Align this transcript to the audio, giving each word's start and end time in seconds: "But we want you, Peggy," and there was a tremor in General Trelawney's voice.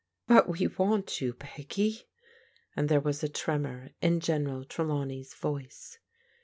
"But 0.27 0.49
we 0.49 0.65
want 0.65 1.21
you, 1.21 1.35
Peggy," 1.35 2.07
and 2.75 2.89
there 2.89 2.99
was 2.99 3.21
a 3.21 3.29
tremor 3.29 3.91
in 4.01 4.19
General 4.19 4.65
Trelawney's 4.65 5.35
voice. 5.35 5.99